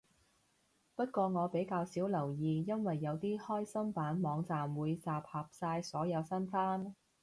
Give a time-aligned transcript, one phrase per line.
[0.95, 6.95] 不過我比較少留意，因為有啲開心版網站會集合晒所有新番